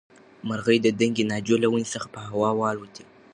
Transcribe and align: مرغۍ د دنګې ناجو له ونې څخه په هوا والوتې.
مرغۍ 0.47 0.77
د 0.81 0.87
دنګې 0.99 1.23
ناجو 1.31 1.55
له 1.63 1.67
ونې 1.71 1.87
څخه 1.93 2.07
په 2.15 2.19
هوا 2.29 2.49
والوتې. 2.59 3.03